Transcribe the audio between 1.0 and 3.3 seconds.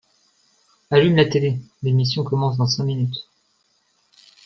la télé, l'émission commence dans cinq minutes.